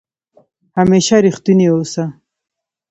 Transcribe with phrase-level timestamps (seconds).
[0.77, 2.03] همېشه ریښتونی اوسه